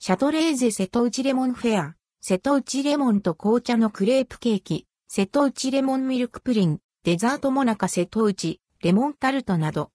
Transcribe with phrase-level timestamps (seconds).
[0.00, 9.90] シャトレーゼ瀬戸内レモンフェア、瀬戸内レモンと紅茶のクレープケーキ、瀬戸内レモンミルクプリン、デザートモナカ瀬戸内、レモンタルトなど。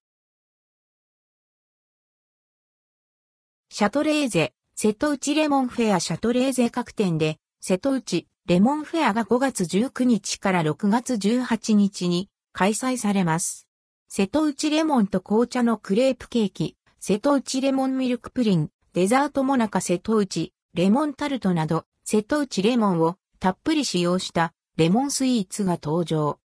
[3.69, 6.01] シャトレーゼ、瀬戸内レモンフェア。
[6.01, 12.29] シャトレーゼ各店で、瀬戸内レモンフェアが5月19日から6月18日に。
[12.51, 13.69] 開催されます。
[14.09, 26.37] 瀬戸内レモンと紅茶のクレープケーキ、瀬戸内レモンミルクプリン、デザートモナカ瀬戸内、レモンタルトなど、瀬戸内レモンをたっぷり使用したレモンスイーツが登場。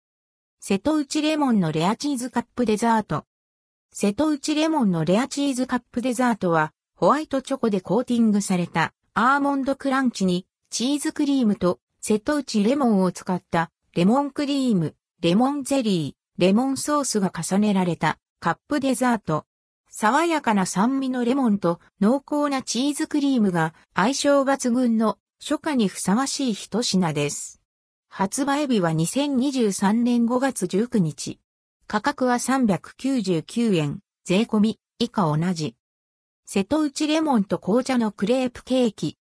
[0.60, 3.24] 瀬戸内レモンのレアチーズカップデザート。
[3.92, 19.46] 瀬戸内レモンのレアチーズカップデザートは、ホワイトチョコでコーティングされたアーモンドクランチにチーズクリームと瀬戸内レモンを使ったレモンクリーム、レモンゼリー、レモンソースが重ねられたカップデザート。
[19.98, 27.62] 爽やかな酸味のレモンと濃厚なチーズクリームが相性抜群の初夏にふさわしい一品です。
[28.10, 31.40] 発売日は2023年5月19日。
[31.86, 35.76] 価格は399円、税込み、以下同じ。
[36.44, 39.16] 瀬戸内レモンと紅茶のクレープケーキ。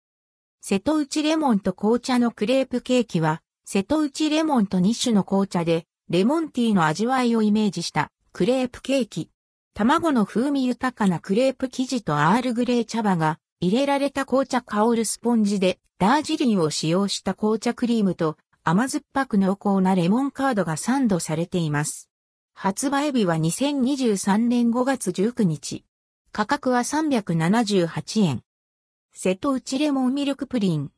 [0.59, 9.29] 瀬戸内レモンと紅茶のクレープケーキは、瀬戸内レモンと2種の紅茶で、レモンティーの味わいをイメージしたクレープケーキ。
[9.75, 22.11] 卵の風味豊かなクレープ生地とアールグレー茶葉が入れられた紅茶香るスポンジでダージリンを使用した紅茶クリームと甘酸っぱく濃厚なレモンカードがサンドされています。
[22.53, 25.83] 発売日は2023年5月19日。
[26.31, 28.41] 価格は378円。
[29.11, 30.91] 瀬戸内レモンミルクプリン。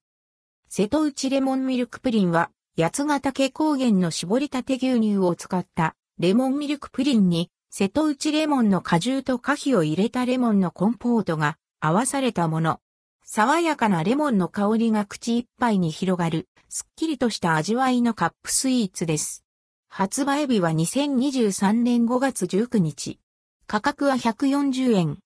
[0.68, 12.80] 瀬戸内レモンミルクプリンは八ヶ岳高原の絞りたて牛乳を使ったレモンミルクプリンに瀬戸内レモンの果汁と果皮を入れたレモンのコンポートが合わされたもの。
[13.26, 19.44] 爽やかなレモンの香りが口いっぱいに広がる、すっきりとした味わいのカップスイーツです。
[19.90, 23.20] 発売日は2023年5月19日。
[23.68, 25.20] 価格は140円。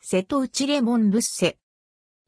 [0.00, 1.58] 瀬戸内レモンブッセ。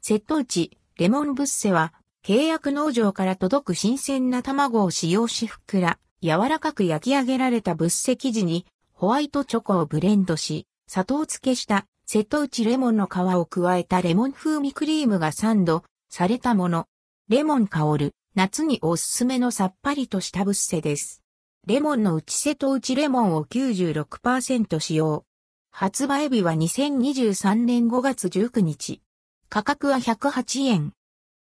[0.03, 8.67] 瀬戸内レモンブッセは、契約農場から届く新鮮な卵を使用しふっくら、柔らかく焼き上げられたブッセ生地に
[8.99, 16.87] ホワイトチョコをブレンドし、砂糖漬けした瀬戸内レモンの皮を加えたレモン風味クリームがサンドされたもの。
[17.29, 21.23] レモン香る夏におすすめのさっぱりとしたブッセです。
[21.67, 25.27] レモンの内瀬戸内レモンを96%使用。
[25.71, 29.03] 発売日は2023年5月19日。
[29.51, 30.95] 価格は108円。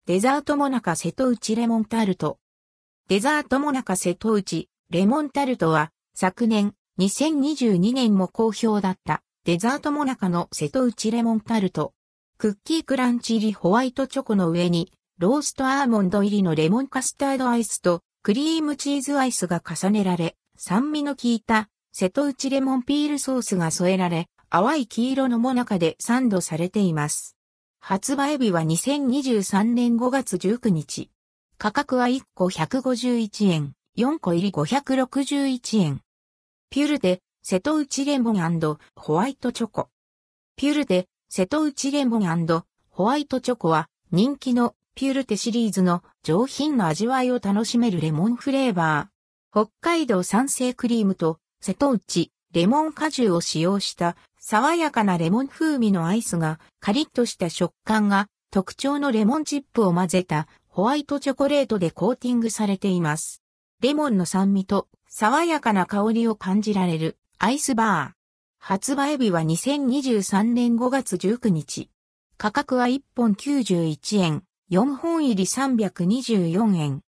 [0.07, 2.37] デザートモナカ瀬戸内レモンタルト。
[3.07, 11.93] デザートモナカ瀬戸内レモンタルトは昨年2022年も好評だったデザートモナカの瀬戸内レモンタルト。
[12.37, 27.37] クッキークランチ入りホワイトチョコの上にローストアーモンド入りのレモンカスタードアイスとクリームチーズアイスが重ねられ、酸味の効いた瀬戸内レモンピールソースが添えられ、淡い黄色のモナカでサンドされています。
[27.79, 31.09] 発売日は2023年5月19日。
[31.57, 36.01] 価格は1個151円、4個入り561円。
[36.71, 39.89] ピュルテ、瀬戸内レモンホワイトチョコ。
[40.55, 42.47] ピュルテ、瀬戸内レモン
[42.91, 49.65] ホワイトチョコは人気のピュルテシリーズの上品な味わいを楽しめるレモンフレーバー。
[49.65, 63.41] 北海道産生クリームと瀬戸内レモン果汁を使用した爽やかなレモン風味のアイスがカリッとした食感が特徴のレモンチップを混ぜたホワイトチョコレートでコーティングされています。
[63.81, 68.19] レモンの酸味と爽やかな香りを感じられるアイスバー。
[68.59, 71.89] 発売日は2023年5月19日。
[72.37, 76.97] 価格は1本91円、4本入り324円。